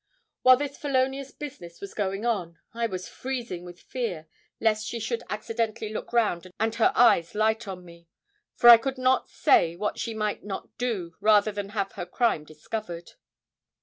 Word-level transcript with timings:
While 0.41 0.57
this 0.57 0.79
felonious 0.79 1.29
business 1.29 1.79
was 1.79 1.93
going 1.93 2.25
on, 2.25 2.57
I 2.73 2.87
was 2.87 3.07
freezing 3.07 3.63
with 3.63 3.79
fear 3.79 4.25
lest 4.59 4.87
she 4.87 4.99
should 4.99 5.21
accidentally 5.29 5.93
look 5.93 6.11
round 6.11 6.51
and 6.59 6.73
her 6.73 6.91
eyes 6.95 7.35
light 7.35 7.67
on 7.67 7.85
me; 7.85 8.07
for 8.55 8.67
I 8.67 8.77
could 8.77 8.97
not 8.97 9.29
say 9.29 9.75
what 9.75 9.99
she 9.99 10.15
might 10.15 10.43
not 10.43 10.75
do 10.79 11.13
rather 11.21 11.51
than 11.51 11.69
have 11.69 11.91
her 11.91 12.07
crime 12.07 12.45
discovered. 12.45 13.11